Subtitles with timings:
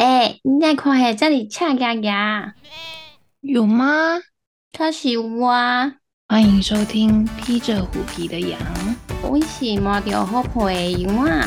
[0.00, 2.54] 哎、你在看下这里恰牙牙，
[3.42, 3.84] 有吗？
[4.72, 5.92] 可是有啊，
[6.26, 8.58] 欢迎收听《披着虎皮的羊》。
[9.20, 11.46] 我是摸到好配的羊啊。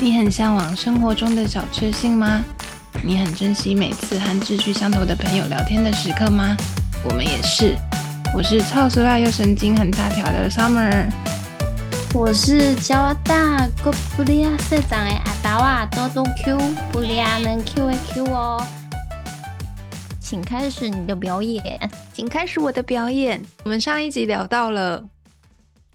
[0.00, 2.42] 你很向往生活中的小确幸吗？
[3.02, 6.56] 你很珍惜每次和志趣相投的朋友聊天的时刻吗？
[7.04, 7.76] 我们也是。
[8.34, 11.06] 我是超熟辣又神经很大条的 Summer。
[12.16, 16.56] 我是交大哥布利亚社长的阿达瓦多多 Q
[16.92, 18.64] 布利亚能 Q 的 Q 哦，
[20.20, 21.90] 请开始你的表演。
[22.12, 23.44] 请开始我的表演。
[23.64, 25.04] 我们上一集聊到了，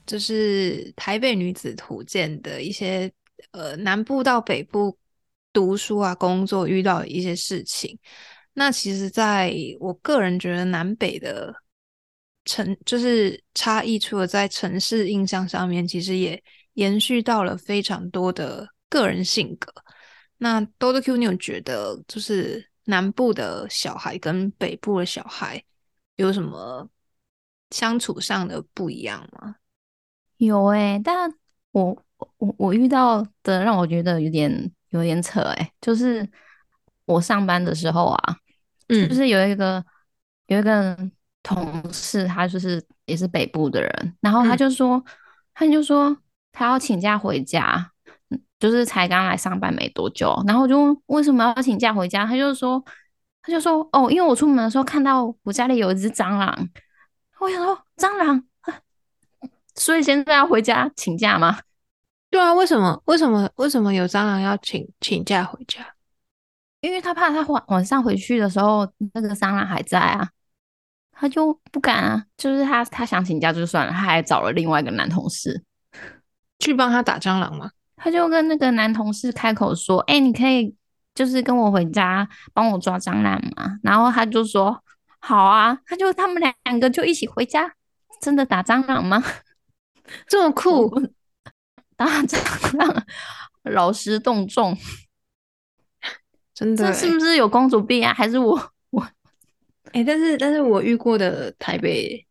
[0.05, 3.09] 就是台北女子图鉴的一些
[3.51, 4.97] 呃南部到北部
[5.53, 7.97] 读书啊、工作遇到的一些事情。
[8.53, 11.55] 那其实，在我个人觉得南北的
[12.49, 16.41] 城就是差异，除了在城市印象上面，其实也
[16.73, 19.71] 延续到了非常多的个人性格。
[20.37, 25.63] 那 Dodo Q，你有觉得就是南部的小孩跟北部的小孩
[26.15, 26.89] 有什么
[27.69, 29.57] 相处上的不一样吗？
[30.37, 31.31] 有诶、但
[31.71, 32.03] 我
[32.37, 36.27] 我我遇到的让我觉得有点有点扯诶、就是
[37.05, 38.37] 我上班的时候啊，
[38.87, 39.85] 就嗯是有一个
[40.47, 40.97] 有一个
[41.49, 45.03] 同事，他就是也是北部的人，然后他嗯就说，
[45.53, 46.15] 他就说
[46.51, 47.91] 他要请假回家，
[48.29, 52.83] 嗯就是才刚来上班没多久，然后就问为什么要请假回家，他就说
[53.41, 56.69] 他就说哦，因为我出门的时候看到我家里有一只蟑螂，
[57.39, 58.79] 我想说蟑螂，啊
[59.75, 61.59] 所以现在要回家请假吗？
[62.29, 63.01] 对啊，为什么？
[63.05, 63.49] 为什么？
[63.55, 65.95] 为什么有蟑螂要请请假回家？
[66.81, 70.29] 因为他怕他晚晚上回去的时候那个蟑螂还在啊，
[71.19, 72.23] 他就不敢啊。
[72.37, 75.63] 就是他他想请假就算了，他还找了另外一个男同事，
[76.59, 77.71] 去帮他打蟑螂吗？
[77.97, 80.73] 他就跟那个男同事开口说：“哎、你可以
[81.13, 84.81] 就是跟我回家帮我抓蟑螂吗？”然后他就说
[85.19, 87.73] ：“好啊。”他就他们两个就一起回家，
[88.21, 89.21] 真的打蟑螂吗？
[90.27, 90.89] 这么酷，
[91.97, 93.05] 打蟑螂，
[93.63, 94.77] 劳师动众，
[96.55, 96.93] 真的欸。
[96.93, 98.13] 这是不是有公主病啊？
[98.13, 98.71] 还是我
[99.93, 102.25] 我哎、但是但是我遇过的台北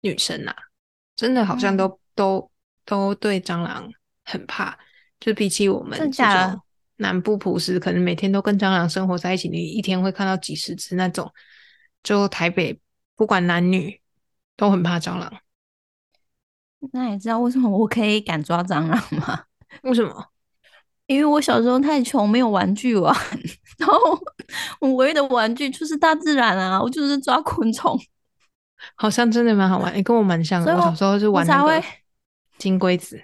[0.00, 0.54] 女生啊，
[1.16, 2.50] 真的好像嗯都、都
[2.84, 3.88] 都对蟑螂
[4.24, 4.78] 很怕，
[5.20, 6.60] 就比起我们真的
[6.96, 11.32] 南部朴实，可能每天都跟蟑螂生活在一起，你一天会看到几十只那种，
[12.02, 12.78] 就台北
[13.16, 14.00] 不管男女
[14.56, 15.32] 都很怕蟑螂。
[16.92, 19.44] 那你知道为什么我可以敢抓蟑螂吗？
[19.82, 20.26] 为什么？
[21.06, 23.14] 因为我小时候太穷，没有玩具玩，
[23.78, 23.96] 然后
[24.80, 27.98] 我唯一的玩具就是大自然啊，我就是抓昆虫，
[28.96, 30.74] 好像真的蛮好玩，你、跟我蛮像的。
[30.74, 31.84] 我小时候是玩那个会
[32.58, 33.20] 金龟子，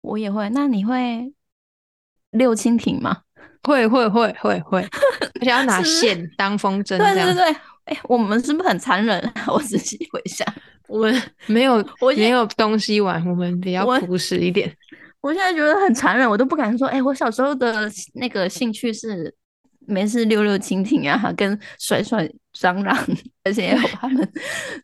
[0.00, 0.48] 我也会。
[0.50, 1.32] 那你会
[2.30, 3.22] 溜蜻蜓吗？
[3.62, 4.80] 会会会会会，
[5.38, 6.98] 而且要拿线当风筝。
[6.98, 9.46] 对对对对，哎、我们是不是很残忍啊？
[9.52, 10.44] 我仔细回想，
[10.88, 14.74] 我们没有我没有东西玩，我们比较朴实一点。
[15.20, 16.88] 我现在觉得很残忍，我都不敢说。
[16.88, 19.32] 哎、我小时候的那个兴趣是
[19.86, 22.96] 没事溜溜蜻蜓啊，跟甩甩蟑螂，
[23.44, 24.32] 而且要把它们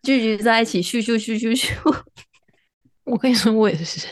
[0.03, 2.03] 聚集在一起，咻咻咻咻咻。
[3.05, 4.07] 我跟你说，我也是，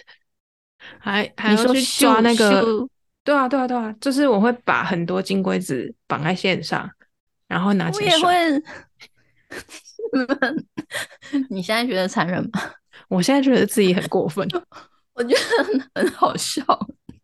[0.98, 2.86] 还还要去抓那个。
[3.22, 6.88] 对啊，对啊，对啊，就是我会把很多金龟子绑在线上，
[7.48, 8.50] 然后拿我也起来甩。
[8.50, 8.62] 会。
[11.50, 12.60] 你现在觉得残忍吗？
[13.08, 14.46] 我现在觉得自己很过分，
[15.14, 16.62] 我觉得很很好笑。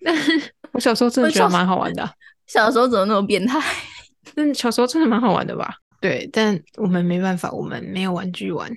[0.04, 0.32] 但是
[0.72, 2.12] 我小时候真的觉得蛮好玩的啊、
[2.46, 3.60] 小时候怎么那么变态？
[4.34, 5.74] 但小时候真的蛮好玩的吧？
[6.00, 8.70] 对，但我们没办法，我们没有玩具玩。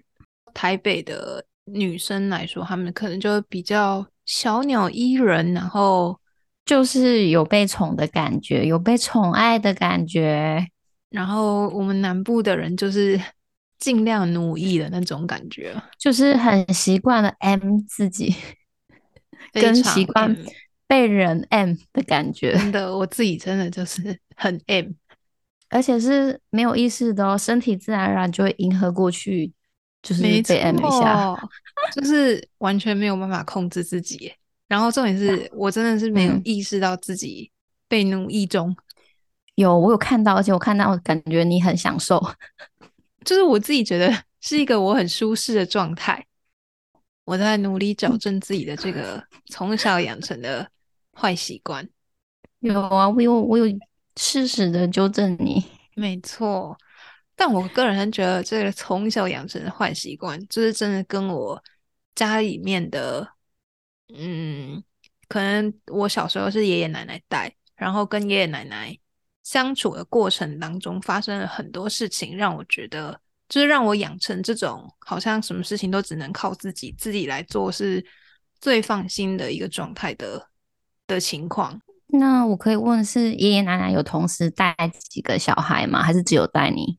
[0.54, 6.20] 台北的女生来说，她们可能就比较小鸟依人，然后
[6.66, 10.68] 就是有被宠的感觉，有被宠爱的感觉。
[11.10, 13.20] 然后我们南部的人就是
[13.80, 18.36] 尽量奴役的那种感觉，就是很习惯了 M 自己，
[19.54, 20.46] 跟习惯 M
[20.88, 24.92] 被人 M 的感觉，真的，我自己真的就是很 M。
[25.70, 29.52] 而且是没有意识的哦，身体自然而然就会迎合过去，
[30.02, 31.36] 就是没被 M 一下。
[31.36, 31.50] 错，
[31.96, 34.32] 就是完全没有办法控制自己。
[34.68, 37.52] 然后重点是 我真的是没有嗯意识到自己
[37.88, 38.76] 被奴役中，
[39.56, 42.24] 有我有看到，而且我看到感觉你很享受。
[43.26, 46.24] 就是我自己觉得是一个我很舒适的状态。
[47.26, 50.70] 我在努力矫正自己的这个从小养成的
[51.20, 51.88] 坏习惯。
[52.60, 53.66] 有啊，我有我有
[54.18, 55.64] 适时的纠正你。
[55.96, 56.78] 没错，
[57.36, 61.64] 但我个人觉得这个从小养成的坏习惯，就是真的跟我
[62.16, 63.28] 家里面的，
[64.14, 64.84] 嗯，
[65.28, 68.98] 可能我小时候是爷爷奶奶带，然后跟爷爷奶奶
[69.44, 78.06] 相处的过程当中发生了很多事情，让我觉得就是让我养成这种好像什么事情都只能靠自己自己来做是
[78.60, 80.50] 最放心的一个状态的
[81.08, 81.82] 的情况。
[82.08, 84.76] 那我可以问，是爷爷奶奶有同时带
[85.10, 86.02] 几个小孩吗？
[86.02, 86.98] 还是只有带你？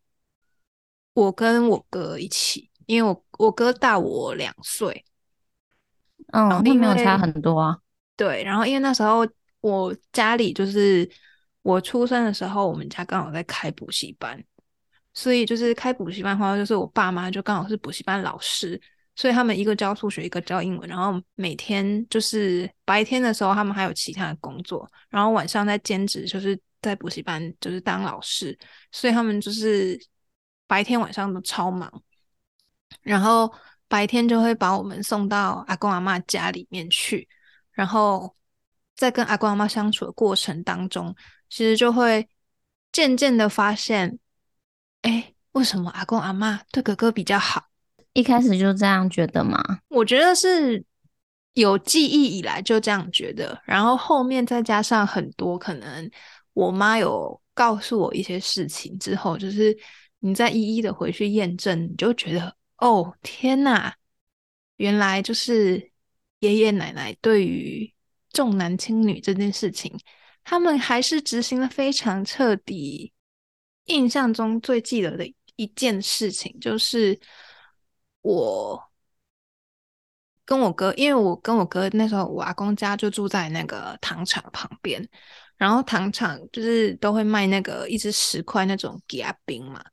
[1.14, 5.05] 我跟我哥一起，因为我我哥大我两岁，
[6.32, 7.79] 嗯，哦那没有差很多啊。
[8.17, 9.26] 对，然后因为那时候
[9.61, 11.08] 我家里就是
[11.62, 14.44] 我出生的时候，我们家刚好在开补习班，
[15.14, 18.79] 所以就是开补习班的话，就是我爸妈就刚好是补习班老师，
[19.16, 28.56] 所以他们一个教数学，一个教英文，然后每天就是白天的时候他们还有其他的工作，然后晚上在兼职，就是在补习班就是当老师，
[28.92, 29.98] 所以他们就是
[30.66, 31.90] 白天晚上都超忙。
[33.02, 33.52] 然后
[33.88, 37.28] 白天就会把我们送到阿公阿嬷家里面去，
[37.72, 38.36] 然后
[38.94, 41.14] 在跟阿公阿嬷相处的过程当中，
[41.48, 42.28] 其实就会
[42.92, 44.19] 渐渐的发现，
[45.02, 47.66] 哎，为什么阿公阿嬷对哥哥比较好？
[48.16, 49.62] 一开始就这样觉得吗？
[49.88, 50.82] 我觉得是
[51.52, 56.10] 有记忆以来就这样觉得，然后后面再加上很多可能
[56.54, 59.76] 我妈有告诉我一些事情之后，就是
[60.20, 63.92] 你再一一的回去验证，你就觉得哦天呐，
[64.78, 65.90] 原来就是
[66.40, 67.92] 爷爷奶奶对于
[68.32, 69.94] 重男轻女这件事情，
[70.42, 73.12] 他们还是执行的非常彻底。
[73.84, 75.24] 印象中最记得的
[75.54, 77.16] 一件事情就是
[78.26, 78.82] 我
[80.44, 85.08] 跟我哥，因为我跟我哥那时候我阿公家就住在那个糖厂旁边，
[85.56, 89.84] 然后糖厂就是都会卖那个一支十块那种给阿冰嘛，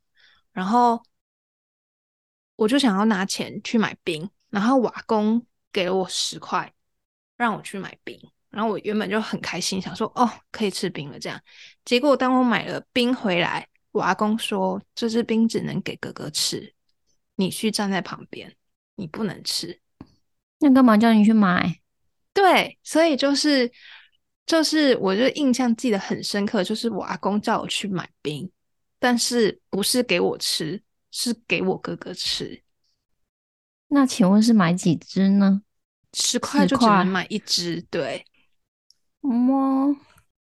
[0.52, 1.00] 然后
[2.56, 6.72] 我就想要拿钱去买冰，然后我阿公给了我十块
[7.36, 8.18] 让我去买冰，
[8.50, 11.40] 然后我原本就很开心，想说哦可以吃冰了这样，
[11.84, 16.73] 结果当我买了冰回来，我阿公说这支冰只能给哥哥吃，
[17.36, 18.54] 你去站在旁边，
[18.96, 19.80] 你不能吃。
[20.60, 21.80] 那干嘛叫你去买？
[22.32, 23.70] 对，所以就是
[24.46, 28.50] 就是，我就印象记得很深刻，就是我阿公叫我去买冰，
[28.98, 32.62] 但是不是给我吃，是给我哥哥吃。
[33.88, 35.62] 那请问是买几只呢？
[36.12, 38.24] 十块十就只能买一只，对，
[39.22, 39.96] 嗯哦，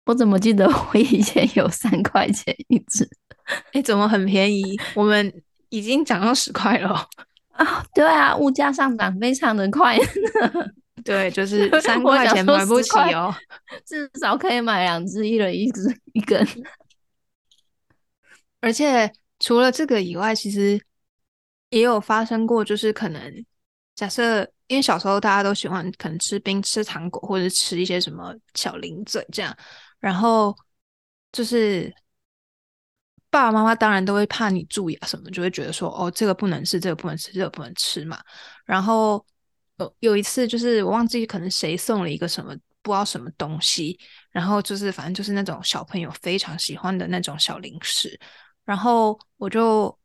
[0.06, 3.10] 我怎么记得我以前有三块钱一只
[3.74, 4.64] 哎，怎么很便宜？
[4.96, 5.44] 我们
[5.74, 7.08] 已经涨到十块了哦。
[7.58, 7.84] 啊？
[7.96, 9.98] 对啊，物价上涨非常的快，
[11.04, 13.34] 对，就是 三我块钱买不起哦。
[13.86, 15.82] 至少可以买两只，一人一只
[16.14, 16.48] 一根。
[18.62, 20.80] 而且除了这个以外，其实
[21.70, 23.46] 也有发生过，就是可能
[23.96, 29.56] 假设，因为小时候大家都喜欢可能吃冰、吃糖果，或者吃一些什么小零嘴这样，
[30.00, 30.56] 然后
[31.32, 31.94] 就是
[33.34, 38.22] 爸爸妈妈当然都会怕你蛀牙什么，就会觉得说哦，这个不能吃，这个不能吃，这个不能吃嘛。
[38.64, 39.26] 然后
[39.78, 44.00] 有有一次就是我忘记可能谁送了一个什么不知道什么东西，
[44.30, 48.20] 然后就是反正就是那种小朋友非常喜欢的那种小零食，
[48.66, 49.98] 然后我就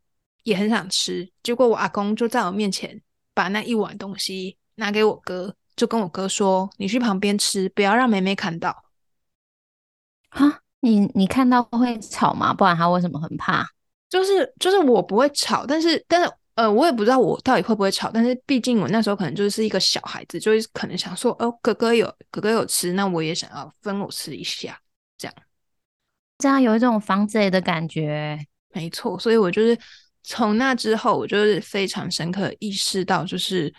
[0.45, 2.99] 也很想吃，结果我阿公就在我面前
[3.35, 8.85] 把那一碗东西拿给我哥，就跟我哥说：“你去旁边吃，不要让妹妹看到。
[10.31, 12.53] 哈，你你看到会吵吗？
[12.55, 13.67] 不然他为什么很怕？”
[14.09, 24.81] 就是就是我不会吵，但是但是呃，我也不知道我到底会不会吵，但是毕竟我那时候可能就是一个小孩子，就是可能想说，哦，哥哥有哥哥有吃，那我也想要分我吃一下，
[25.17, 25.35] 这样。
[26.39, 28.39] 这样有一种防贼的感觉。
[28.73, 29.79] 没错，所以我就是
[30.23, 33.73] 从那之后，我就是非常深刻意识到，就是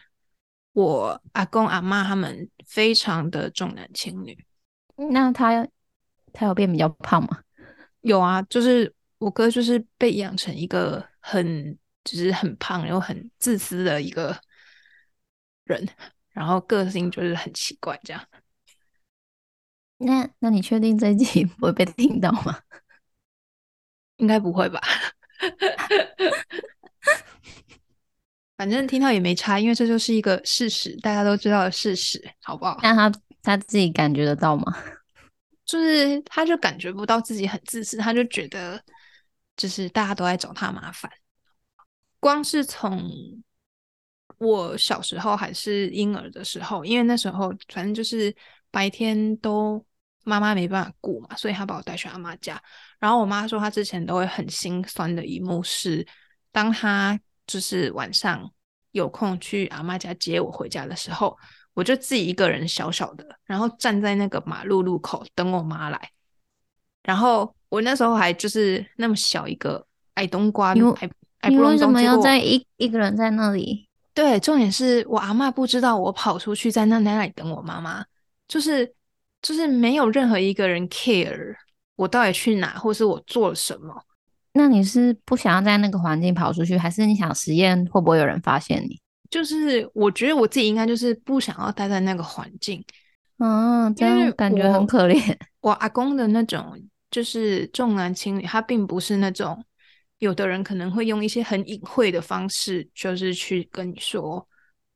[0.74, 4.38] 我阿公阿妈他们非常的重男轻女。
[5.12, 5.68] 那他
[6.34, 7.42] 他有变比较胖吗？
[8.02, 14.40] 有啊，就是我哥就是被养成一个很就是很胖又很自私的一个
[15.66, 15.86] 人，
[16.30, 18.26] 然后个性就是很奇怪这样。
[19.98, 22.62] 那那你确定这一集 不会被听到吗？
[24.16, 24.80] 应该不会吧？
[28.56, 32.78] 反正听到也没差，因为这就是一个事实，大家都知道的事实，好不好？
[32.82, 34.78] 那他他自己感觉得到吗？
[35.70, 38.84] 就是他就感觉不到自己很自私，他就觉得
[39.56, 41.12] 就是大家都在找他麻烦。
[42.20, 43.08] 光是从
[44.40, 48.36] 我小时候还是婴儿的时候，因为那时候反正就是
[48.72, 49.86] 白天都
[50.24, 52.60] 妈妈没办法顾嘛，所以他把我带去阿妈家。
[52.98, 56.04] 然后我妈说，她之前都会很心酸的一幕是，
[56.52, 58.52] 当她就是晚上
[58.90, 61.38] 有空去阿妈家接我回家的时候，
[61.80, 66.10] 我就自己一个人小小的，然后站在那个马路路口等我妈来。
[67.04, 71.10] 然后我那时候还就是那么小一个矮冬瓜，你还
[71.40, 73.88] 还你不隆为什么要在一一个人在那里？
[74.14, 78.04] 对，重点是我阿嬷不知道我跑出去在那那里等我妈妈，
[78.50, 78.94] 就是
[79.42, 81.56] 就是没有任何一个人 care
[81.96, 84.04] 我到底去哪，或是我做了什么。
[84.52, 89.00] 那你是不想要在那个环境跑出去，还是你想实验会不会有人发现你？
[89.30, 92.84] 就是我觉得我自己应该就是不想要待在那个环境。
[93.38, 95.38] 嗯，这样感觉很可怜。
[95.62, 96.82] 我阿公的那种
[97.12, 99.64] 就是重男轻女，他并不是那种
[100.18, 104.46] 有的人可能会用一些很隐晦的方式，就是去跟你说，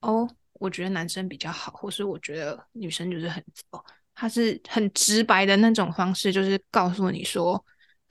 [0.02, 3.84] 哦，我觉得男生比较好，或是我觉得女生就是很糟。
[4.16, 7.64] 他是很直白的那种方式，就是告诉你说，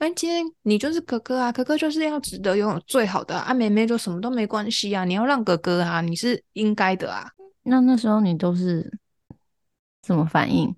[0.03, 7.31] 哎，今天你就是哥哥啊，哥哥就是要值得拥有最好的啊，啊妹妹就什么都没关系啊，你要让哥哥啊，你是应该的啊。
[7.61, 8.99] 那那时候你都是
[10.01, 10.75] 怎么反应？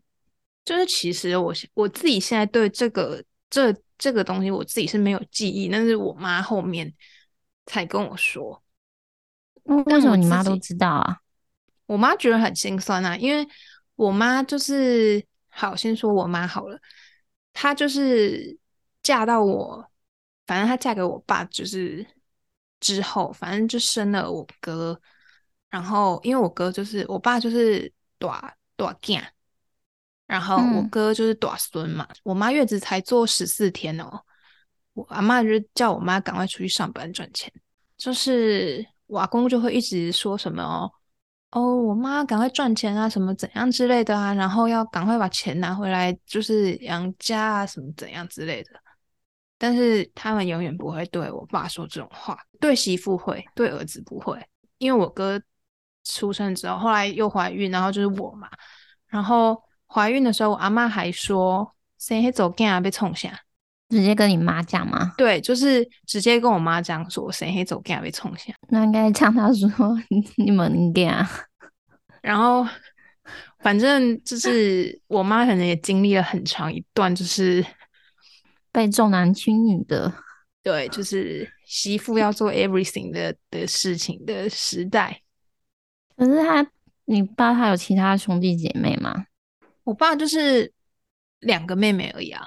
[0.63, 6.93] 就是其实我我自己现在对这个这这个东西我自己是没有记忆，但是我妈后面
[7.65, 8.61] 才跟我说，
[9.87, 11.17] 那什么你妈都知道啊？
[11.87, 13.47] 我妈觉得很心酸啊，因为
[13.95, 16.79] 我妈就是好，先说我妈好了，
[17.53, 18.55] 她就是
[19.05, 19.87] 嫁到我，
[20.47, 22.03] 反正她嫁给我爸就是
[22.79, 24.99] 之后，反正就生了我哥，
[25.69, 29.23] 然后因为我哥就是我爸就是大大囝，
[30.25, 34.19] 然后我嗯哥就是大孙嘛，我妈月子才坐十四天哦，
[34.93, 37.53] 我阿妈就叫我妈赶快出去上班赚钱，
[37.97, 40.91] 就是我阿公就会一直说什么哦。
[41.51, 48.71] 哦，我妈赶快赚钱啊，什么怎样之类的啊，然后要赶快把钱拿回来，就是养家啊，什么怎样之类的。
[49.57, 54.37] 但是他们永远不会对我爸说这种话，对媳妇会，对儿子不会。
[54.77, 55.41] 因为我哥
[56.03, 58.49] 出生之后，后来又怀孕，然后就是我嘛。
[59.07, 59.57] 然后
[59.87, 63.39] 怀孕的时候，我阿妈还说：“谁会走干啊，被冲下。
[63.87, 69.69] 直接跟你妈讲吗？”对，就是直接跟我妈这样说：“谁会走干啊，被冲下。”那应该呛他说
[70.35, 71.29] 你们应该啊。
[72.21, 72.67] 然后
[73.59, 77.65] 反正就是我妈可能也经历了很长一段，就是
[78.75, 80.13] 被重男轻女的，
[80.61, 85.21] 对，就是媳妇要做 everything 的的事情的时代。
[86.17, 86.69] 可是他，
[87.05, 89.27] 你爸他有其他兄弟姐妹吗？
[89.85, 90.73] 我爸就是
[91.39, 92.43] 两个妹妹而已啊。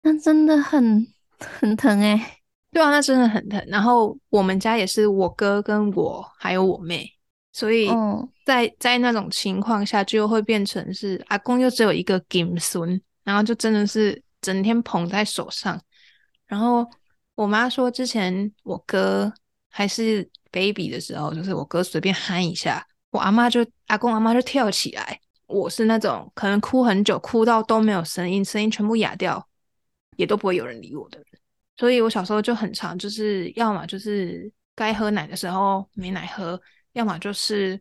[0.00, 1.06] 那真的很
[1.38, 2.40] 很疼哎、
[2.70, 3.62] 对啊，那真的很疼。
[3.68, 7.06] 然后我们家也是我哥跟我还有我妹，
[7.52, 15.80] 所以哦，在在那种情况下，就会变成是阿公又只有一个金孙，然后就真的是整天捧在手上。
[16.46, 16.86] 然后
[17.34, 19.32] 我妈说，之前我哥
[19.70, 25.18] 还是 baby 的时候，就是我哥随便喊一下，我阿妈就阿公阿妈就跳起来。
[25.46, 29.46] 我是那种可能哭很久，哭到都没有声音，声音全部哑掉，
[30.16, 31.26] 也都不会有人理我的人。
[31.76, 36.58] 所以我小时候就很常，就是要么就是该喝奶的时候没奶喝，
[36.92, 37.78] 要么就是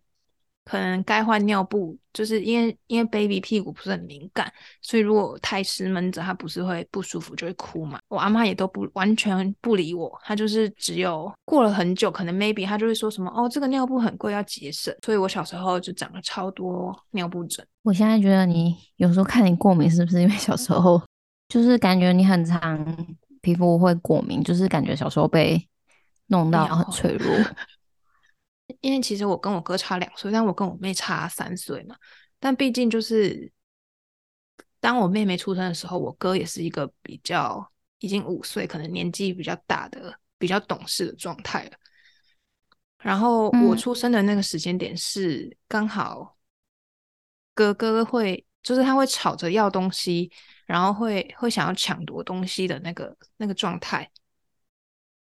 [0.72, 4.50] 可能该换尿布，就是因为因为 baby 屁股不是很敏感，
[4.82, 8.00] 所以如果太湿闷着，他不是会不舒服就会哭嘛。
[8.08, 14.96] 我阿妈也都不完全不理我，她就是只有过了很久，可能 maybe 她就会说什么哦，这个尿布很贵，要节省。
[15.04, 17.68] 所以我小时候就长了超多尿布疹。
[17.84, 21.02] 我现在觉得你有时候看你过敏，是不是因为小时候
[21.50, 23.06] 就是感觉你很常
[23.42, 25.68] 皮肤会过敏，就是感觉小时候被
[26.28, 27.30] 弄到很脆弱。
[28.82, 31.96] 因为其实我跟我哥差两岁，但我跟我妹差三岁嘛。
[32.40, 33.52] 但毕竟就是
[34.80, 41.72] 当我妹妹出生的时候，我哥也是一个比较已经五岁，可能年纪比较大的、比较懂事的状态了。
[42.98, 46.36] 然后我嗯出生的那个时间点是刚好
[47.54, 50.32] 哥哥会，就是他会吵着要东西，
[50.66, 54.10] 然后会会想要抢夺东西的那个那个状态。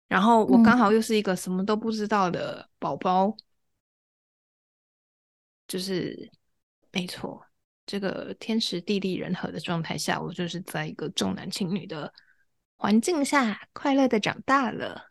[0.08, 3.36] 然后我刚嗯好又是一个什么都不知道的宝宝，
[5.66, 6.30] 就是
[6.92, 7.44] 没错，
[7.84, 12.12] 这个天时地利人和的状态下，我就是在一个重男轻女的
[12.76, 15.10] 环境下快乐的长大了。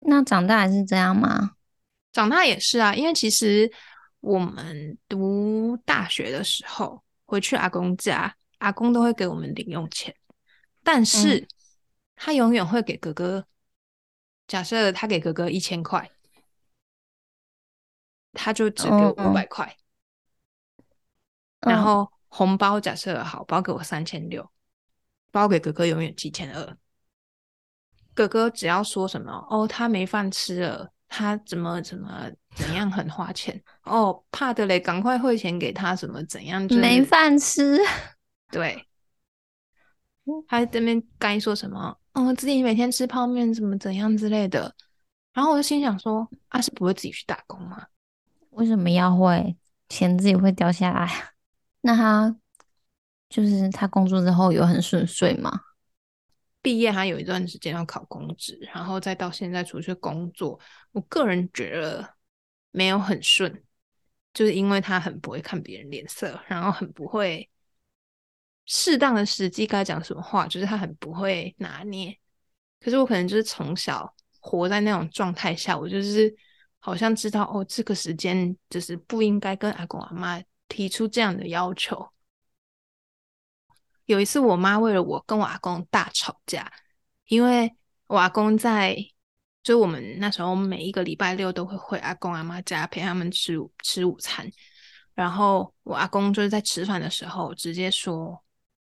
[0.00, 1.52] 那长大还是这样吗？
[2.12, 3.70] 长大也是啊，因为其实
[4.20, 10.14] 我们读大学的时候回去阿公家，阿公都会给我们零用钱，
[10.82, 11.48] 但是、嗯
[12.20, 13.46] 他永远会给哥哥。
[14.48, 16.10] 假设他给哥哥一千块，
[18.32, 19.76] 他就只给我嗯五百块。
[21.60, 24.50] 然嗯后红包假设好，包给我三千六，
[25.30, 26.76] 包给哥哥永远七千二。
[28.14, 37.78] 哥哥只要说什么哦，他没饭吃了，他怎么怎么怎样很花钱哦，怕的嘞，赶快汇钱给他，什么怎样、就是，没饭吃，
[38.50, 38.87] 对，
[40.46, 44.74] 还在那边该说什么，嗯，自己每天吃泡面怎么怎样之类的。
[45.32, 47.86] 然后我就心想说，他是不会自己去打工吗？
[48.50, 49.56] 为什么要会
[49.88, 51.08] 钱自己会掉下来？
[51.82, 52.36] 那他
[53.28, 55.60] 就是他工作之后有很顺遂吗？
[56.60, 60.58] 毕业他有一段时间要考公职，然后再到现在出去工作，
[60.90, 62.14] 我个人觉得
[62.72, 63.62] 没有很顺，
[64.34, 67.48] 就是因为他很不会看别人脸色，然后很不会
[68.68, 72.16] 适当的时机该讲什么话，就是他很不会拿捏。
[72.78, 76.32] 可是我可能就是从小活在那种状态下，我就是
[76.78, 82.08] 好像知道哦，这个时间就是不应该跟阿公阿妈提出这样的要求。
[84.04, 86.70] 有一次，我妈为了我跟我阿公大吵架，
[87.26, 87.74] 因为
[88.06, 88.96] 我阿公在，
[89.62, 94.50] 就我们那时候每一个礼拜六都会回阿公阿妈家陪他们吃吃午餐，
[95.14, 98.42] 然后我阿公就是在吃饭的时候直接说：“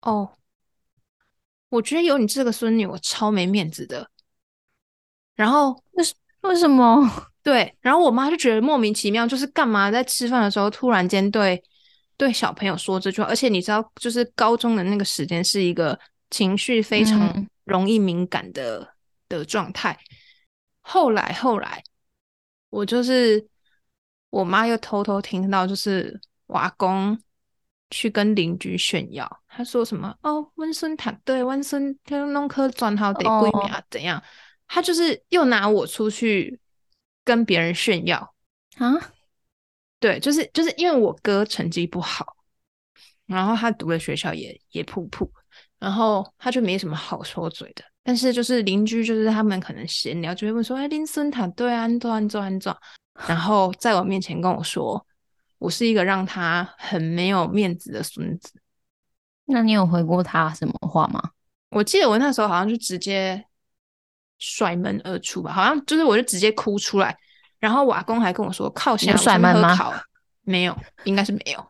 [0.00, 0.36] 哦，
[1.68, 4.10] 我觉得有你这个孙女，我超没面子的。”
[5.34, 6.04] 然后为
[6.42, 7.08] 为什么？
[7.42, 11.62] 对，然后我妈就觉得莫名其妙，就是干嘛在吃饭的时候突然间对。
[12.18, 15.96] 对小朋友说这句话，而且你知道，就是高中的那个时间是一个
[16.30, 18.92] 情绪非常容易敏感的
[19.28, 19.96] 的状态。
[20.80, 21.80] 后来后来，
[22.70, 23.46] 我就是
[24.30, 27.16] 我妈又偷偷听到，就是瓦公
[27.90, 34.22] 去跟邻居炫耀，他说什么哦，温森塔对温森天龙科转好得闺蜜啊怎样？
[34.66, 36.60] 他就是又拿我出去
[37.24, 38.34] 跟别人炫耀
[38.76, 38.92] 啊。
[39.98, 42.36] 对，就是就是因为我哥成绩不好，
[43.26, 45.30] 然后他读的学校也也普普，
[45.78, 47.82] 然后他就没什么好说嘴的。
[48.04, 52.76] 但是就是邻居，就是他们可能闲聊就会问说：“哎，林森塔对啊安装安装安装。”
[53.26, 55.04] 然后在我面前跟我说，
[55.58, 58.52] 我是一个让他很没有面子的孙子。
[59.46, 61.30] 那你有回过他什么话吗？
[61.70, 63.44] 我记得我那时候好像就直接
[64.38, 67.16] 甩门而出吧，好像就是我就直接哭出来。
[67.58, 69.76] 然后我阿公还跟我说：“靠下甩门吗？”
[70.42, 71.66] 没有，应该是没有，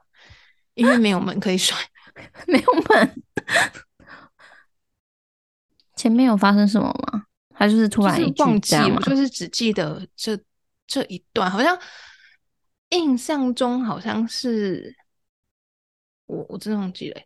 [0.75, 1.77] 因为没有门可以甩，
[2.47, 3.23] 没有门。
[5.97, 7.25] 前面有发生什么吗？
[7.55, 10.39] 他就是突然忘记了，就是只记得这
[10.87, 11.77] 这一段，好像
[12.91, 14.97] 印象中好像是
[16.27, 17.21] 我，我真的忘记了。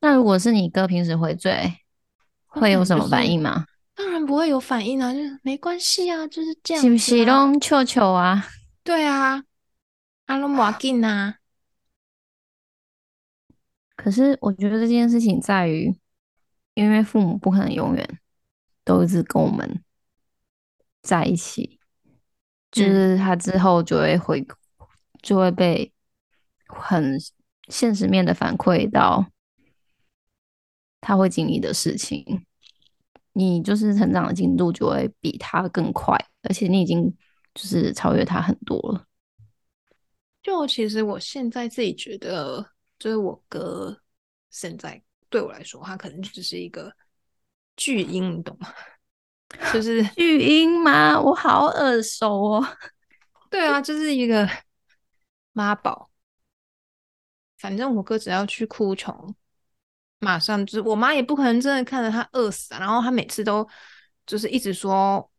[0.00, 1.78] 那如果是你哥平时回嘴，
[2.46, 3.66] 会有什么反应吗？
[3.94, 6.82] 当然不会有反应啊，就是没关系啊，就是这样。
[6.82, 8.46] 是不是拢球球啊？
[8.82, 9.42] 对啊，
[10.26, 11.38] 阿龙马进啊。
[13.96, 15.98] 可是我觉得这件事情在于，
[16.74, 18.20] 因为父母不可能永远
[18.84, 19.82] 都一直跟我们
[21.00, 21.80] 在一起，
[22.70, 24.46] 就是他之后就会回，
[25.26, 25.92] 就会被
[26.68, 27.18] 很
[27.66, 29.26] 现实面的反馈到
[31.00, 32.46] 他会经历的事情。
[33.32, 37.12] 你就是成长的进度就会比他更快，而且你已经
[37.52, 39.04] 就是超越他很多了。
[40.44, 42.64] 就其实我现在自己觉得，
[43.00, 44.00] 就是我哥
[44.48, 46.90] 现在对我来说，他可能就只是一个
[47.76, 48.68] 巨婴，你懂吗？
[49.72, 51.20] 就是巨婴吗？
[51.20, 52.66] 我好耳熟哦。
[53.50, 54.48] 对啊，就是一个
[55.56, 56.10] 妈宝。
[57.56, 59.34] 反正我哥只要去哭穷。
[60.18, 63.66] 马上就是我妈也不可能真的看着他饿死啊，然后他每次都
[64.26, 65.30] 就是一直说，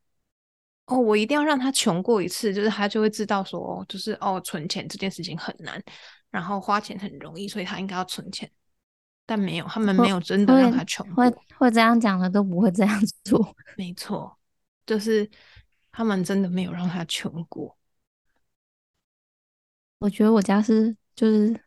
[0.86, 5.82] 哦，我一定要让他穷过一次，就是他就会知道说，就是哦，存钱这件事情很难，
[6.32, 8.50] 然后花钱很容易，所以他应该要存钱。
[9.26, 13.56] 但没有，他们没有真的让他穷会会这样讲的都不会这样做。
[13.76, 14.36] 没错，
[14.88, 15.30] 就是
[15.92, 17.77] 他们真的没有让他穷过。
[20.00, 21.60] 我觉得我家是就是。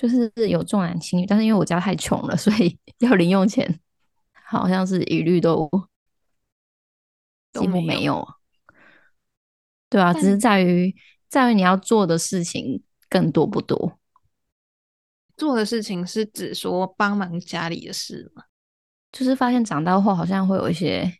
[0.00, 3.80] 就是有重男轻女，但是因为我家太穷了，所以 要零用钱，
[4.32, 5.68] 好像是一律都
[7.52, 8.24] 几乎没有。
[9.88, 10.94] 对啊，只是在于
[11.28, 13.98] 在于你要做的事情更多不多。
[15.36, 18.44] 做的事情是指说帮忙家里的事吗？
[19.10, 21.12] 就是发现长大后好像会有一些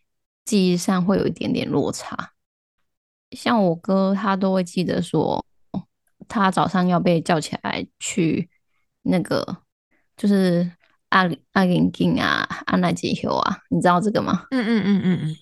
[0.45, 2.31] 记忆上会有一点点落差。
[3.31, 5.45] 像我哥，他都会记得说，
[6.29, 8.49] 他早上要被叫起来去。
[9.01, 9.57] 那个
[10.17, 10.69] 就是
[11.07, 14.45] 阿阿林金啊，阿奈吉修啊，你知道这个吗？
[14.51, 15.35] 嗯嗯嗯嗯嗯，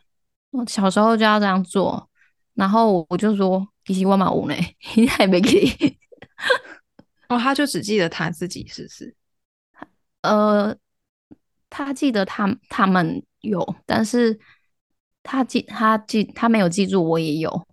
[0.52, 2.08] 我小时候就要这样做，
[2.54, 4.58] 然后我就说其实我蛮无奈，
[4.96, 5.98] 你还没给。
[7.30, 9.16] 哦，他就只记得他自己，是不是？
[10.22, 10.78] 呃，
[11.70, 14.40] 他记得他他们有，但是
[15.24, 17.68] 他记他记他没有记住我也有，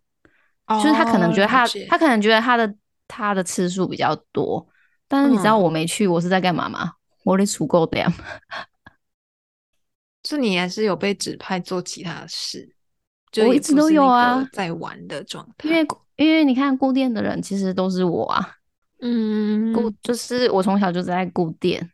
[0.82, 2.74] 就是他可能觉得他他可能觉得他的
[3.08, 4.66] 他的次数比较多。
[5.06, 6.92] 但是你知道我没去，我是在干嘛吗？
[7.24, 8.12] 我得储够的呀。
[10.22, 12.74] 就你还是有被指派做其他的事，
[13.30, 15.68] 就我一直都有啊在玩的状态。
[15.68, 15.86] 因为
[16.16, 18.54] 因为你看顾店的人其实都是我啊，
[19.02, 21.90] 嗯，顾就是我从小就在顾店，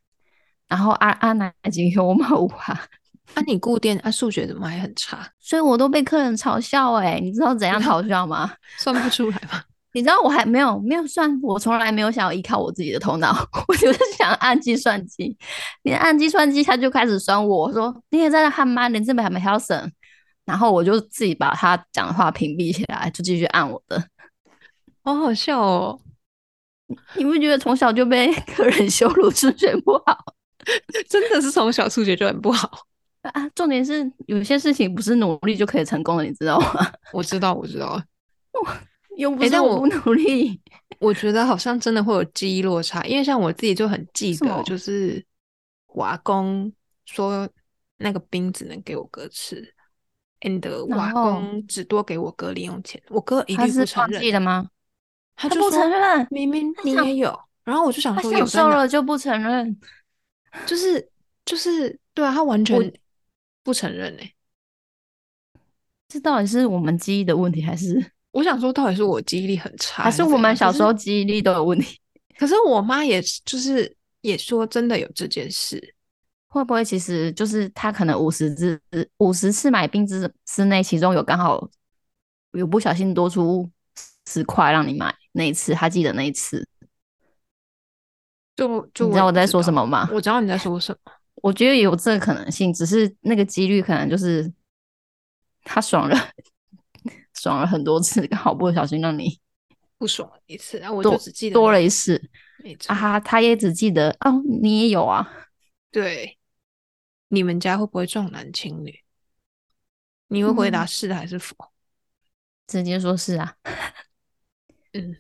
[0.69, 2.81] 然后阿阿奶已经有嘛无啊，
[3.35, 5.29] 啊，你顾店啊，数学怎么还很差？
[5.41, 8.53] 所以我都被客人嘲笑哎、你知道怎样 嘲笑吗？
[8.79, 9.65] 算不出来吗？
[9.93, 13.35] 你知道我还没有没有算，我从来没有想要依靠我自己的头脑，
[13.69, 15.37] 我就是想按计算机。
[15.83, 18.89] 你按计算机，他就开始算我，我说你也在那看吗？
[18.89, 19.93] 连这边还没还要省。
[20.47, 24.03] 然后我就自己把他讲的话屏蔽起来，就继续按我的。
[25.03, 26.01] 好好笑哦！
[27.15, 30.19] 你不觉得从小就被 客人羞辱数学不好
[31.09, 32.69] 真的是从小数学就很不好。
[33.23, 33.49] 啊？
[33.55, 36.91] 重点是有些事情不是努力就可以成功的，你知道吗？
[37.13, 38.03] 我知道，我知道。
[39.17, 40.61] 又不诶但我是我不努力。
[40.99, 45.25] 我觉得好像真的会有记忆落差，因为像我自己就很记得，就是
[45.87, 46.71] 我阿公
[47.07, 47.49] 说
[47.97, 49.75] 那个冰只能给我哥吃
[50.41, 54.71] ，and 我阿然后公只多给我哥零用钱，我哥一定是律不承忘记认，吗？
[55.37, 59.81] 他就不承认，明明你也有，然后我就想说有在哪受了就不承认。
[60.67, 61.11] 就是
[61.45, 62.93] 就是对啊，他完全
[63.63, 64.35] 不承认哎、
[66.09, 70.89] 这到底是我们记忆的问题，还是我想说，到底是我记忆力很差，还是我们小时候？
[70.89, 71.99] 候记忆力都有问题？
[72.39, 75.95] 可是我妈也是就是也说真的有这件事，
[76.49, 78.81] 会不会其实就是他可能五十次
[79.19, 81.69] 五十次买冰之之内，其中有刚好
[82.53, 83.69] 有不小心多出
[84.27, 86.67] 十块让你买那一次，他记得那一次。
[88.57, 91.13] 就就你知道我在说什么吗我知道你在说什么。
[91.37, 94.53] 我觉得有这个可能性，只是那个几率可能就是
[95.65, 96.17] 他爽了
[97.41, 99.41] 爽了很多次，刚好不小心让你
[99.97, 102.21] 不爽了一次，然啊，我就只记得多那了一次
[102.63, 105.27] 没错啊哈，他也只记得哦，你也有啊，
[105.91, 106.39] 对，
[107.29, 108.95] 你们家会不会重男轻女？
[110.29, 111.57] 你会回答嗯是还是否？
[112.67, 113.57] 直接说是啊。
[114.93, 115.17] 嗯，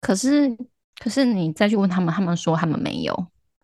[0.00, 0.56] 可是
[0.98, 3.14] 可是你再去问他们，他们说他们没有，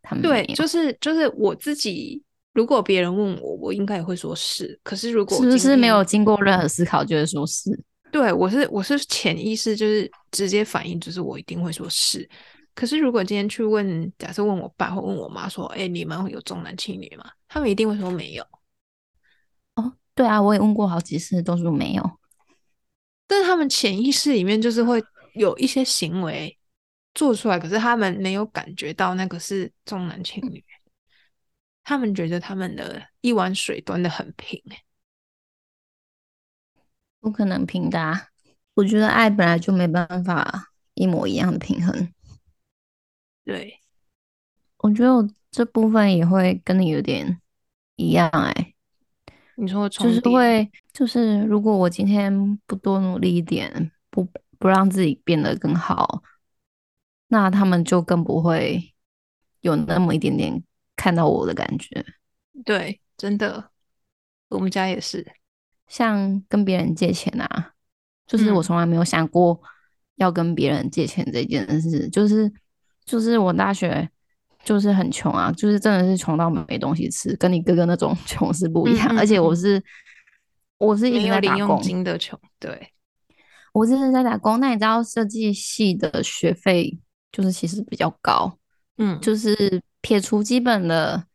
[0.03, 4.79] 他们对就是就是我自己，如果别人问我，我应该也会说是。
[4.83, 7.71] 可是如果是不是没有经过任何思考就会说是？
[8.11, 12.29] 对我是我是潜意识就是直接反应，就是我一定会说是。
[12.75, 17.25] 可是如果今天去问，假设问我爸或问我妈说，哎、你们有重男轻女吗？
[17.49, 18.43] 他们一定会说没有。
[19.77, 22.11] 哦，对啊，我也问过好几次，都说没有。
[23.27, 25.03] 但是他们潜意识里面就是会
[25.35, 26.55] 有一些行为
[27.15, 30.63] 做出来，可是他们没有感觉到那个是重男轻女，
[31.85, 34.85] 他们觉得他们的一碗水端的很平、欸，
[37.21, 38.29] 不可能平的啊！
[38.75, 42.13] 我觉得爱本来就没办法一模一样的平衡。
[43.45, 43.81] 对，
[44.79, 47.41] 我觉得我这部分也会跟你有点
[47.97, 48.75] 一样、哎，
[49.57, 54.27] 你说就是，会，就是如果我今天不多努力一点，不
[54.59, 56.23] 不让自己变得更好，
[57.29, 58.95] 那他们就更不会
[59.61, 60.63] 有那么一点点
[61.03, 62.05] 看到我的感觉。
[62.65, 63.71] 对，真的，
[64.51, 65.27] 我们家也是，
[65.89, 67.73] 像跟别人借钱啊，
[68.25, 69.61] 就是我嗯从来没有想过
[70.15, 72.53] 要跟别人借钱这件事，就是
[73.05, 74.09] 就是我大学
[74.63, 79.57] 就是很穷啊，就是真的是穷到没东西吃，跟你哥哥那种 穷是不一样，嗯嗯而且我嗯。
[79.57, 79.83] 是
[80.79, 82.93] 我是一直没有零用在打工，金的穷，对，
[83.73, 84.61] 我真的在打工。
[84.61, 86.97] 那你知道设计系的学费
[87.33, 88.57] 就是其实比较高，
[88.99, 91.27] 嗯，就是撇除基本的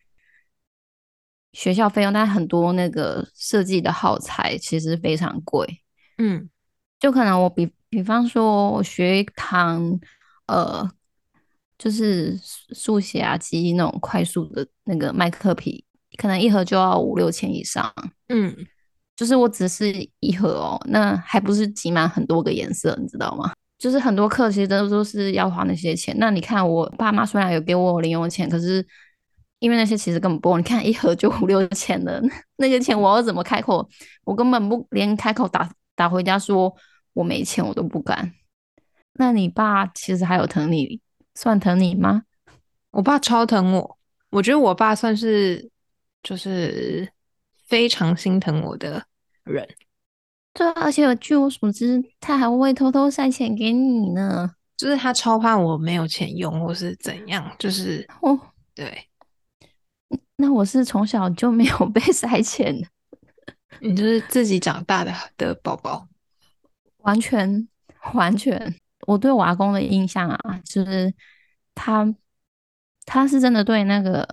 [1.53, 5.81] 学校费用，但很多那个设计的耗材其实非常贵。
[6.19, 6.47] 嗯
[6.99, 9.99] 就可能我比比方说，我学一堂
[10.47, 10.89] 呃，
[11.77, 15.85] 就是速速写啊、记忆那种快速的那个麦克笔，
[16.17, 17.93] 可能一盒就要五六千以上。
[18.29, 18.55] 嗯，
[19.15, 23.53] 就是我只是一盒哦，那还不是挤满很多个颜色，你知道吗？
[23.77, 26.15] 就是很多课其实都都是要花那些钱。
[26.17, 28.85] 那你看，我爸妈虽然有给我零用钱，可是
[29.59, 30.57] 因为那些其实根本不够。
[30.57, 32.21] 你看一盒就五六千的，
[32.57, 33.87] 那些钱我要怎么开口？
[34.23, 36.75] 我根本不连开口打打回家说
[37.13, 38.33] 我没钱，我都不敢。
[39.13, 41.01] 那你爸其实还有疼你，
[41.35, 42.23] 算疼你吗？
[42.91, 43.97] 我爸超疼我，
[44.31, 45.69] 我觉得我爸算是
[46.23, 47.07] 就是
[47.67, 49.03] 非常心疼我的
[49.43, 49.67] 人。
[50.57, 54.49] 对啊，而且据我所知，他还会偷偷塞钱给你呢。
[54.75, 58.39] 就是他超怕我没有钱用，或是怎样，就是哦，
[58.73, 59.07] 对
[60.37, 62.87] 那我是从小就没有被塞钱的。
[63.81, 66.07] 你就是自己长大的的宝宝。
[66.99, 67.67] 完全
[68.15, 71.13] 完全，我对我阿公的印象啊，就是
[71.75, 72.11] 他
[73.05, 74.27] 他是真的对那个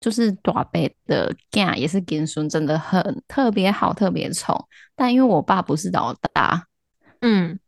[0.00, 4.68] 就是大伯的囝也是金孙，真的很特别好，特别宠。
[4.94, 6.66] 但因为我爸不是老大，
[7.20, 7.58] 嗯。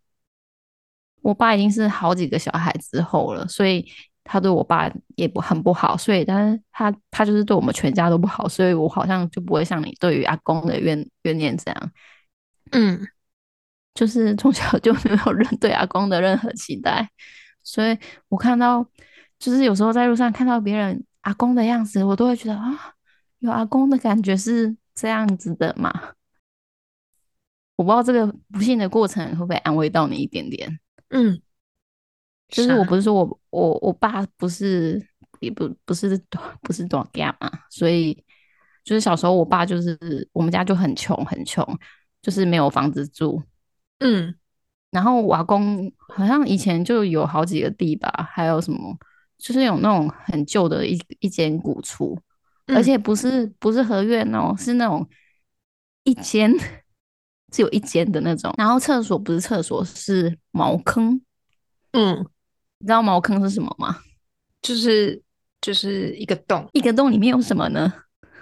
[1.22, 3.86] 我爸已经是好几个小孩之后了，所以
[4.24, 11.92] 他对我爸也不很不好，所以但是他他就是对我们全家都不好，所以我好像就不会像你对于阿公的怨怨念这样，
[12.72, 13.06] 嗯。
[13.92, 17.06] 就是从小就没有人对阿公的任何期待，
[17.64, 18.86] 所以我看到
[19.38, 22.94] 就是有时候在路上看到别人阿公的样子，我都会觉得啊，
[23.38, 25.92] 有阿公的感觉是这样子的嘛。
[27.76, 30.78] 我不知道这个不幸的过程会不会安慰到你一点点。
[31.08, 31.40] 嗯，
[32.48, 35.02] 就是我不是说我我我爸不是
[35.40, 36.20] 也不不是
[36.62, 38.14] 不是短家嘛，所以
[38.84, 41.66] 就是小时候我爸就是我们家就很穷很穷，
[42.20, 43.42] 就是没有房子住。
[44.00, 44.34] 嗯
[44.90, 48.98] 然后我阿公好像以前就有好几个地吧，还有什么
[49.40, 52.16] 就是有那种很旧的一一间古厝，
[52.66, 55.08] 而嗯且不是不是合院哦，是那种
[56.04, 56.52] 一间
[57.50, 58.54] 只有一间的那种。
[58.58, 61.20] 然后厕所不是厕所，是茅坑。
[61.92, 62.18] 嗯，
[62.78, 63.98] 你知道茅坑是什么吗？
[64.62, 65.20] 就是
[65.60, 67.92] 就是一个洞，一个洞里面有什么呢？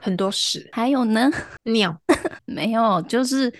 [0.00, 1.30] 很多屎还有呢？
[1.64, 1.96] 尿，
[2.44, 3.52] 没有，就是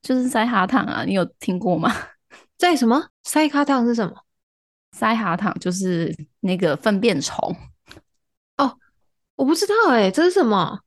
[0.00, 1.92] 就是塞哈糖啊，你有听过吗？
[2.56, 4.23] 在什么塞哈烫是什么？
[4.94, 7.36] 塞哈糖就是那个粪便虫，
[8.58, 8.78] 哦
[9.34, 10.78] 我不知道哎、这是什么？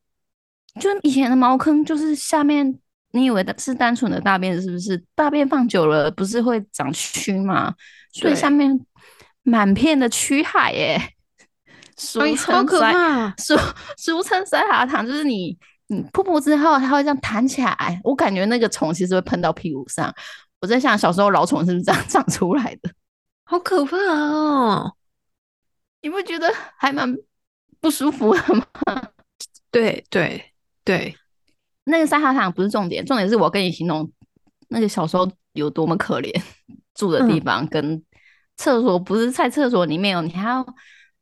[0.79, 2.79] 就以前的茅坑，就是下面
[3.11, 5.03] 你以为的是单纯的大便，是不是？
[5.13, 7.73] 大便放久了不是会长蛆吗？
[8.13, 8.79] 所以下面
[9.43, 11.01] 满片的蛆海耶，
[11.97, 13.35] 俗哎，好可称塞怕！
[13.37, 13.55] 俗
[13.97, 17.99] 俗称塞哈糖，就是你你噗噗之后，它会这样弹起来。
[18.05, 20.13] 我感觉那个虫其实会喷到屁股上。
[20.61, 22.89] 我在想，小时候老虫是不是这样长出来的？
[23.49, 24.93] 好可怕哦！
[26.01, 27.17] 你不觉得还蛮
[27.79, 28.65] 不舒服的吗？
[29.71, 31.15] 对对对，
[31.85, 34.11] 那个塞哈糖不是重点，重点是我跟你形容
[34.67, 36.29] 那个小时候有多么可怜，
[36.93, 38.03] 住的地方跟
[38.57, 40.65] 厕所不是在厕所里面哦，你还要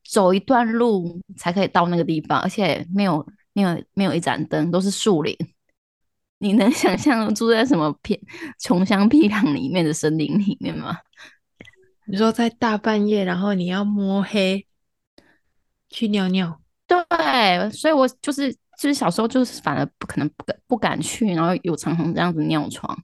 [0.03, 5.37] 走一段路才可以到那个地方，而且没有没有没有一盏灯，都是树林。
[6.39, 8.19] 你能想象住在什么偏
[8.59, 10.97] 穷乡僻壤里面的森林里面吗？
[12.07, 14.65] 你说在大半夜，然后你要摸黑
[15.89, 22.97] 去尿尿，对，所以我就是就是小时候就是反而不可能不敢不敢去，然后有常常这样子尿床。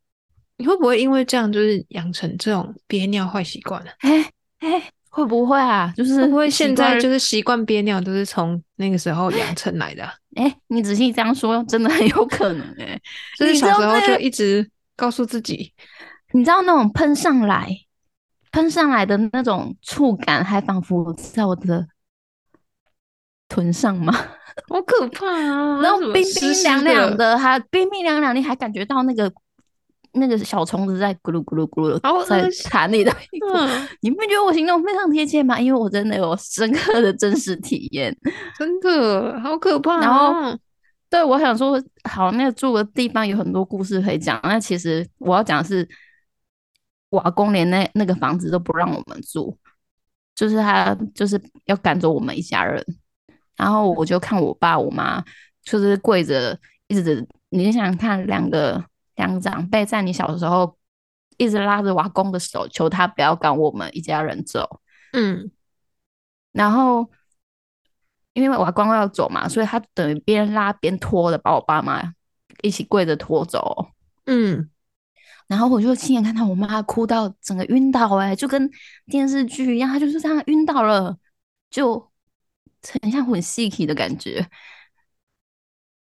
[0.57, 3.89] 你会不会因为这样就是养成这种憋尿坏习惯呢？
[3.99, 5.91] 哎哎，会不会啊？
[5.97, 10.13] 就是会不会现在就是习惯憋尿都是从那个时候养成来的啊？
[10.35, 12.99] 哎、你仔细这样说，真的很有可能哎、
[13.39, 15.73] 就是小时候就一直告诉自己，
[16.33, 17.67] 你知道那种喷上来、
[18.51, 21.87] 喷上来的那种触感，还仿佛在我的
[23.47, 24.13] 臀上吗？
[24.69, 25.81] 好可怕啊！
[25.81, 29.31] 然后冰冰凉凉的，的，还冰冰凉凉，你还感觉到那个
[30.13, 33.47] 那个小虫子在咕噜咕噜咕好噜在恶心弹你的屁股。
[33.53, 35.57] 嗯，你不觉得我形容非常贴切吗？
[35.57, 38.15] 因为我真的有深刻的真实体验。
[38.59, 40.59] 真的好可怕然后哦。
[41.09, 44.39] 对，我想说，好，那个住的地方有很多故事可以讲。
[44.43, 45.87] 那其实我要讲的是，
[47.11, 49.55] 我阿公连那那个房子都不让我们住，
[50.33, 52.83] 就是他就是要赶走我们一家人。
[53.57, 55.23] 然后我就看我爸我妈
[55.61, 58.83] 就是跪着，一直你想想看，两个
[59.15, 60.75] 两个长辈在你小的时候
[61.37, 64.81] 一直拉着我阿公的手，求他不要赶我们一家人走。
[65.13, 65.51] 嗯
[66.53, 67.09] 然后
[68.33, 72.13] 因为我阿公要走嘛，所以他等于边拉边拖的把我爸妈
[72.61, 73.89] 一起跪着拖走。
[74.25, 74.69] 嗯，
[75.51, 78.71] 然后我就亲眼看到我妈哭到整个晕倒、欸，哎，就跟
[79.07, 81.17] 电视剧一样，她就是这样晕倒了，
[81.69, 82.09] 就
[83.01, 84.47] 很像混戏体的感觉。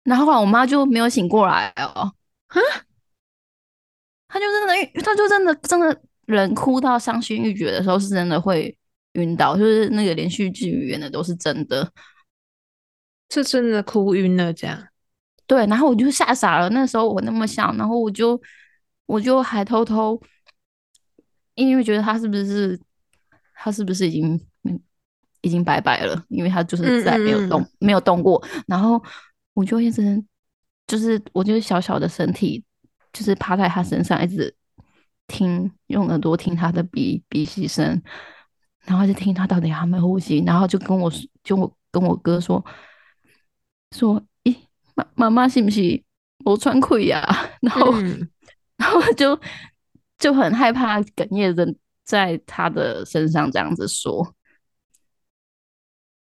[0.03, 2.13] 然后后来我妈就没有醒过来哦，
[2.47, 2.61] 啊
[4.27, 8.77] 她就真的晕，她就真的真的人哭到伤心欲绝的时候，是真的会
[9.13, 11.91] 晕倒，就是那个连续剧演的都是真的。
[13.31, 14.87] 是真的哭晕了，这样。
[15.47, 16.69] 对，然后我就吓傻了。
[16.69, 18.39] 那时候我那么小，然后我就
[19.05, 20.21] 我就还偷偷，
[21.55, 22.79] 因为觉得他是不是
[23.55, 24.79] 他是不是已经嗯
[25.41, 26.25] 已经拜拜了？
[26.29, 28.41] 因为他就是再也没有动，嗯嗯没有动过。
[28.67, 29.03] 然后
[29.53, 30.23] 我就一直
[30.87, 32.63] 就是我就是小小的身体，
[33.11, 34.55] 就是趴在他身上，一直
[35.27, 38.01] 听用耳朵听他的鼻鼻息声，
[38.85, 42.63] 然后就听他到底还没有呼吸，然后就跟我说就我跟我哥说
[43.91, 44.55] 说，咦，
[44.95, 46.03] 妈妈妈是不是
[46.45, 47.21] 我穿溃呀？
[47.61, 48.29] 然后、嗯，
[48.83, 49.39] 然后就
[50.17, 54.35] 就很害怕哽咽的在他的身上这样子说。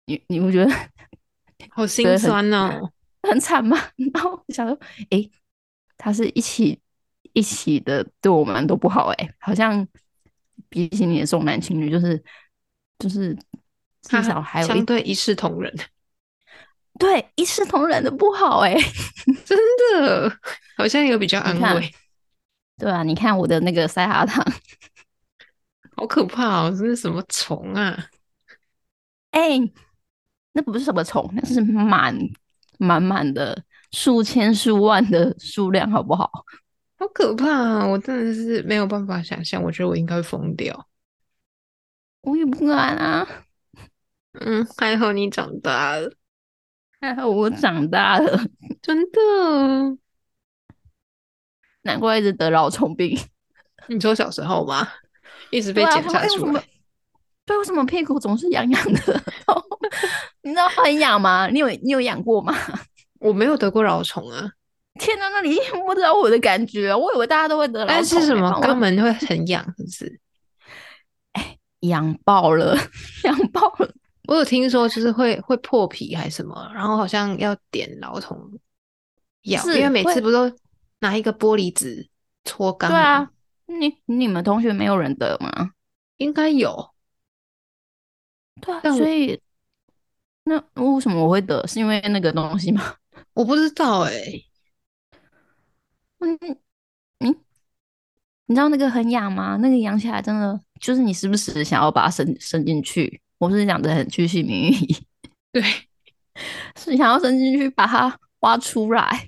[0.06, 0.72] 你你不觉得
[1.72, 2.90] 好心酸哦，
[3.30, 3.78] 很惨吗。
[4.14, 4.80] 然后我想说，
[5.10, 5.30] 诶，
[5.98, 6.80] 他是一起
[7.34, 9.86] 一起的，对我们都不好诶，好像
[10.70, 12.24] 比起你的重男轻女，就是
[13.00, 13.38] 就是
[14.04, 15.76] 至少还有一相对一视同仁，
[16.98, 18.74] 对一视同仁的不好诶。
[19.46, 19.58] 真
[19.92, 20.40] 的
[20.78, 21.94] 好像有比较安慰，
[22.78, 24.46] 对啊，你看我的那个塞哈糖，
[25.98, 28.06] 好可怕哦，这是什么虫啊？
[29.32, 29.60] 哎、
[30.54, 32.16] 那不是什么虫，那是满
[32.80, 36.30] 满满的数千数万的数量，好不好？
[37.00, 37.86] 好可怕啊！
[37.88, 40.88] 我真的是没有办法想象，我觉得我应该会疯掉。
[42.22, 43.28] 我也不敢啊，
[44.34, 46.12] 嗯，还好你长大了，
[47.00, 48.40] 还好我长大了，
[48.82, 49.98] 真的。
[51.88, 53.18] 难怪一直得老虫病。
[53.88, 54.88] 你说小时候吗？
[55.50, 56.64] 一直被检查出来。？
[57.46, 59.24] 对，为什么屁股总是痒痒的？
[60.44, 61.48] 你知道很痒吗？
[61.48, 62.54] 你有你有痒过吗？
[63.20, 64.52] 我没有得过蛲虫啊，
[65.00, 70.20] 天哪，那你一定不知道我的感觉，我以为大家都会得老但、是什么欸肛门会很痒，是不是？
[71.32, 72.78] 哎痒爆了，
[73.24, 73.90] 痒爆了。
[74.28, 78.38] 我有听说，就是会会破皮还是什么，然后好像要点老虫
[79.44, 80.52] 药，因为每次不都
[81.00, 82.10] 拿一个玻璃纸
[82.44, 82.90] 搓干？
[82.90, 83.32] 对啊，
[83.66, 85.72] 你你们同学没有人得吗？
[86.18, 86.94] 应该有。
[88.62, 89.40] 对啊，所以
[90.44, 91.66] 那为什么我会得？
[91.68, 92.96] 是因为那个东西吗？
[93.34, 94.12] 我不知道哎、
[96.20, 96.38] 嗯
[97.20, 97.36] 嗯，
[98.48, 99.58] 你知道那个很痒吗？
[99.58, 103.22] 那个痒起来真的就是你时不时想要把它伸伸进去。
[103.38, 105.06] 我是讲的很居心明义，
[105.52, 105.62] 对，
[106.76, 109.27] 是想要伸进去把它挖出来。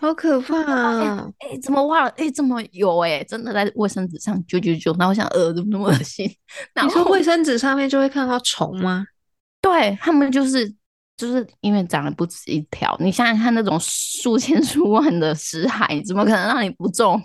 [0.00, 1.30] 好可怕啊！
[1.40, 2.08] 哎、怎么挖了？
[2.16, 4.98] 哎、这么有哎、真的在卫生纸上啾啾啾。
[4.98, 6.26] 然后我想，呃，怎么那么恶心？
[6.72, 9.04] 然你说后卫生纸上面就会看到虫吗？
[9.60, 10.74] 对他们就是
[11.18, 17.22] 就是因为长得不止一条，你想想看，那种数千数万的死海，怎么可能让你不中？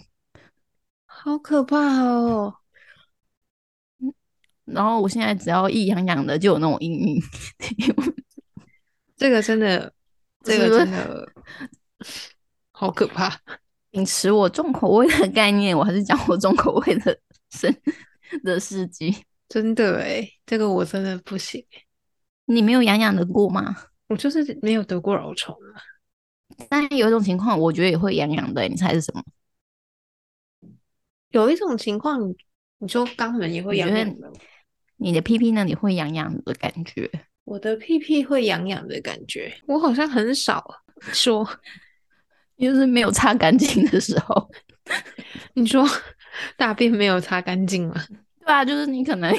[1.06, 2.56] 好可怕哦！
[4.66, 7.22] 然后我现在只要一痒痒的，就有那种阴影。
[9.16, 9.94] 这个真的，
[10.44, 11.26] 这个真的
[12.78, 13.40] 好可怕。
[13.90, 17.18] 秉持我重口味的概念，我还是讲我重口味的
[17.50, 17.74] 生
[18.44, 19.16] 的事迹。
[19.48, 21.66] 真的诶，这个我真的不行，
[22.44, 23.74] 你没有痒痒的过吗？
[24.08, 25.80] 我就是没有得过蛲虫啊。
[26.70, 29.24] 但有一种情况，我觉得也会痒痒的、你猜是什么？
[31.30, 32.36] 有一种情况，你
[32.80, 34.38] 你说肛门也会痒痒的吗，
[34.98, 37.10] 你的屁屁那里会痒痒的感觉。
[37.46, 40.62] 我的屁屁会痒痒的感觉，我好像很少
[41.14, 41.48] 说。
[42.58, 44.50] 就是没有擦干净的时候，
[45.54, 45.86] 你说
[46.58, 47.96] 大便没有擦干净吗？
[48.46, 49.36] 对啊，就是你可能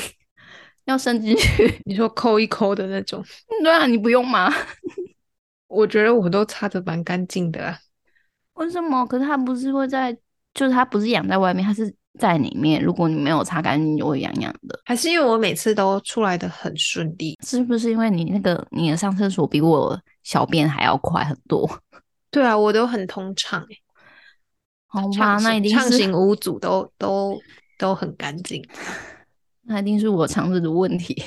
[0.85, 3.25] 要伸进去，你说抠一抠的那种，
[3.63, 4.53] 对啊，你不用吗？
[5.69, 7.79] 我觉得我都擦的蛮干净的啊。
[8.55, 9.05] 为什么？
[9.07, 10.13] 可是它不是会在，
[10.55, 12.83] 就是它不是养在外面，它是在里面。
[12.83, 14.81] 如果你没有擦干净，就会痒痒的。
[14.85, 21.69] 还是因为我每次都出来的很顺利，是不是因为你那个你的上厕所比我小便还要快很多？
[22.31, 23.79] 对啊，我都很通畅欸
[24.89, 27.41] 好吧，那一定是畅行无阻，都都
[27.79, 28.67] 都很干净。
[29.69, 31.23] 那一定是我肠子的问题。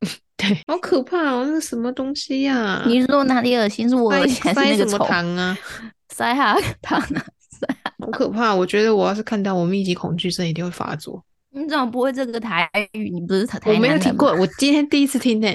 [0.36, 1.44] 对，好可怕哦！
[1.46, 3.88] 那是什么东西呀、你说哪里恶心？
[3.88, 5.06] 是我恶塞心还塞什么是那个虫？
[5.08, 5.58] 糖啊？
[6.08, 7.26] 塞哈 糖啊！
[7.98, 8.54] 好可怕！
[8.54, 11.24] 我觉得我要是看到我密集恐惧症一定会发作。
[11.50, 13.10] 你怎么不会这个台语？
[13.10, 15.48] 你不是台我没有听过，我今天第一次听呢、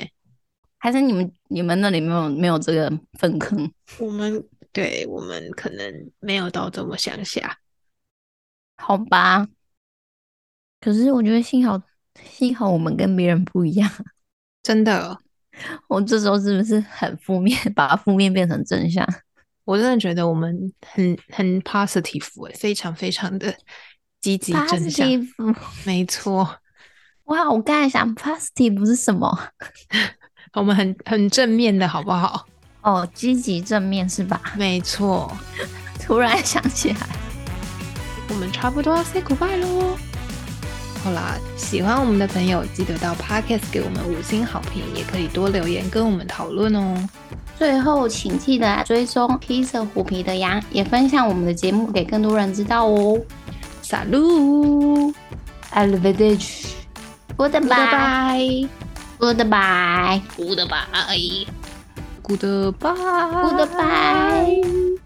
[0.78, 3.70] 还是你们你们那里没有没有这个粪坑？
[4.00, 4.42] 我们
[4.78, 7.58] 对我们可能没有到这么乡下。
[8.76, 9.48] 好吧。
[10.80, 11.82] 可是我觉得幸好
[12.24, 13.90] 幸好我们跟别人不一样。
[14.62, 15.18] 真的，
[15.88, 19.04] 我这时候是不是很负面，把负面变成正向？
[19.66, 23.52] 我真的觉得我们很很 positive 哎、非常非常的
[24.22, 25.08] 积极正向。
[25.86, 26.48] 没错，
[27.24, 27.50] 哇！
[27.50, 29.36] 我刚才想 positive 是什么？
[30.54, 32.48] 我们很很正面的好不好？
[32.88, 34.40] 哦，积极正面是吧？
[34.56, 35.30] 没错，
[36.00, 37.08] 突然想起来，
[38.30, 39.98] 我们差不多要 say goodbye 喽。
[41.04, 46.96] 好啦，喜欢我们的朋友记得到 podcast 给我们五星好评，也可以多留言跟我们讨论哦。
[47.58, 53.20] 最后请记得追踪披着虎皮的羊，也分享我们的节目给更多人知道哦。
[53.82, 55.14] 撒路
[55.72, 56.68] a l v i d a g
[57.36, 58.70] Goodbye.，Goodbye，Goodbye。
[59.20, 60.22] Goodbye.
[60.38, 61.67] Goodbye.
[62.28, 62.74] goodbye
[63.58, 64.98] goodbye